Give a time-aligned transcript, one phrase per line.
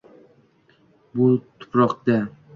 [1.13, 1.29] «Bu
[1.59, 2.19] tuprokda